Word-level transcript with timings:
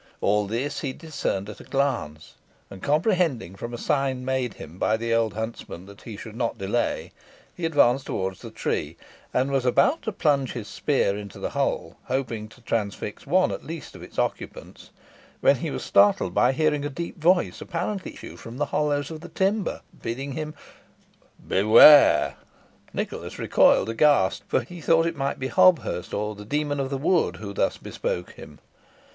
All 0.19 0.47
this 0.47 0.79
he 0.79 0.93
discerned 0.93 1.47
at 1.47 1.59
a 1.59 1.63
glance; 1.63 2.33
and 2.71 2.81
comprehending 2.81 3.53
from 3.55 3.71
a 3.71 3.77
sign 3.77 4.25
made 4.25 4.55
him 4.55 4.79
by 4.79 4.97
the 4.97 5.13
old 5.13 5.35
huntsman 5.35 5.85
that 5.85 6.01
he 6.01 6.17
should 6.17 6.35
not 6.35 6.57
delay, 6.57 7.11
he 7.55 7.65
advanced 7.65 8.07
towards 8.07 8.41
the 8.41 8.49
tree, 8.49 8.97
and 9.31 9.51
was 9.51 9.63
about 9.63 10.01
to 10.01 10.11
plunge 10.11 10.53
his 10.53 10.67
spear 10.67 11.15
into 11.15 11.37
the 11.37 11.51
hole, 11.51 11.97
hoping 12.05 12.47
to 12.47 12.61
transfix 12.61 13.27
one 13.27 13.51
at 13.51 13.63
least 13.63 13.95
of 13.95 14.01
its 14.01 14.17
occupants, 14.17 14.89
when 15.39 15.57
he 15.57 15.69
was 15.69 15.83
startled 15.83 16.33
by 16.33 16.51
hearing 16.51 16.83
a 16.83 16.89
deep 16.89 17.19
voice 17.21 17.61
apparently 17.61 18.13
issue 18.15 18.35
from 18.37 18.57
the 18.57 18.65
hollows 18.73 19.11
of 19.11 19.21
the 19.21 19.29
timber, 19.29 19.81
bidding 20.01 20.31
him 20.31 20.55
"Beware!" 21.47 22.37
Nicholas 22.91 23.37
recoiled 23.37 23.87
aghast, 23.89 24.41
for 24.47 24.61
he 24.61 24.81
thought 24.81 25.05
it 25.05 25.15
might 25.15 25.37
be 25.37 25.49
Hobthurst, 25.49 26.11
or 26.11 26.33
the 26.33 26.43
demon 26.43 26.79
of 26.79 26.89
the 26.89 26.97
wood, 26.97 27.35
who 27.35 27.53
thus 27.53 27.77
bespoke 27.77 28.31
him. 28.31 28.57